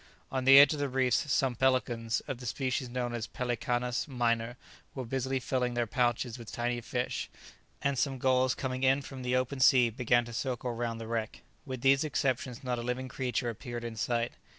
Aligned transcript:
On 0.31 0.45
the 0.45 0.57
edge 0.57 0.73
of 0.73 0.79
the 0.79 0.89
reefs 0.89 1.31
some 1.31 1.53
pelicans 1.55 2.21
(of 2.21 2.39
the 2.39 2.47
species 2.47 2.89
known 2.89 3.13
as 3.13 3.27
pelicanus 3.27 4.07
minor) 4.07 4.57
were 4.95 5.05
busily 5.05 5.39
filling 5.39 5.75
their 5.75 5.85
pouches 5.85 6.39
with 6.39 6.51
tiny 6.51 6.81
fish, 6.81 7.29
and 7.83 7.99
some 7.99 8.17
gulls 8.17 8.55
coming 8.55 8.81
in 8.81 9.03
from 9.03 9.21
the 9.21 9.35
open 9.35 9.59
sea 9.59 9.91
began 9.91 10.25
to 10.25 10.33
circle 10.33 10.73
round 10.73 10.99
the 10.99 11.05
wreck: 11.05 11.43
with 11.67 11.81
these 11.81 12.03
exceptions 12.03 12.63
not 12.63 12.79
a 12.79 12.81
living 12.81 13.09
creature 13.09 13.51
appeared 13.51 13.83
in 13.83 13.95
sight. 13.95 14.31